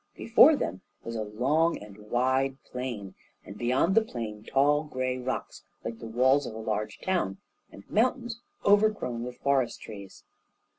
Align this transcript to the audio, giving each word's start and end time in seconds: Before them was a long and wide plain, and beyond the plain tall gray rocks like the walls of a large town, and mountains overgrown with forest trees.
Before 0.15 0.55
them 0.55 0.81
was 1.03 1.15
a 1.15 1.21
long 1.21 1.77
and 1.77 1.95
wide 2.09 2.57
plain, 2.63 3.13
and 3.45 3.55
beyond 3.55 3.93
the 3.93 4.01
plain 4.01 4.43
tall 4.43 4.83
gray 4.83 5.19
rocks 5.19 5.63
like 5.83 5.99
the 5.99 6.07
walls 6.07 6.47
of 6.47 6.55
a 6.55 6.59
large 6.59 6.97
town, 7.01 7.37
and 7.71 7.87
mountains 7.87 8.39
overgrown 8.65 9.23
with 9.23 9.37
forest 9.37 9.79
trees. 9.79 10.23